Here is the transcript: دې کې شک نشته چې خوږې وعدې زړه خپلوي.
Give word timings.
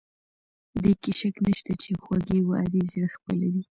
دې 0.81 0.91
کې 1.01 1.11
شک 1.19 1.35
نشته 1.45 1.73
چې 1.81 1.91
خوږې 2.03 2.39
وعدې 2.49 2.81
زړه 2.91 3.07
خپلوي. 3.15 3.63